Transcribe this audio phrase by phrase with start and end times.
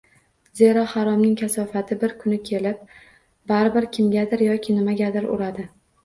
[0.59, 2.79] Zero, haromning kasofati bir kun kelib,
[3.51, 5.67] baribir kimgadir yoki nimagadir uradi.